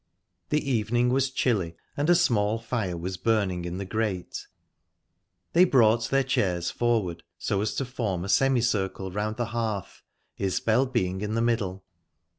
[0.49, 4.47] The evening was chilly, and a small fire was burning in the grate.
[5.53, 10.01] They brought their chairs forward, so as to form a semi circle round the hearth,
[10.39, 11.83] Isbel being in the middle.